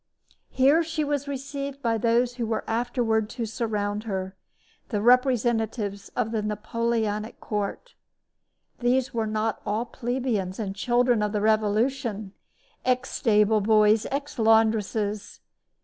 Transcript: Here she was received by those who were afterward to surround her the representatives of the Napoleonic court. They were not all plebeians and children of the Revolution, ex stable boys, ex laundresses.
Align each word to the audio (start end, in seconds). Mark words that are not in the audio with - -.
Here 0.49 0.81
she 0.81 1.03
was 1.03 1.27
received 1.27 1.83
by 1.83 1.99
those 1.99 2.37
who 2.37 2.47
were 2.47 2.63
afterward 2.67 3.29
to 3.37 3.45
surround 3.45 4.05
her 4.05 4.35
the 4.89 4.99
representatives 4.99 6.09
of 6.15 6.31
the 6.31 6.41
Napoleonic 6.41 7.39
court. 7.39 7.93
They 8.79 8.99
were 9.13 9.27
not 9.27 9.61
all 9.63 9.85
plebeians 9.85 10.57
and 10.57 10.75
children 10.75 11.21
of 11.21 11.33
the 11.33 11.41
Revolution, 11.41 12.33
ex 12.83 13.11
stable 13.11 13.61
boys, 13.61 14.07
ex 14.09 14.39
laundresses. 14.39 15.39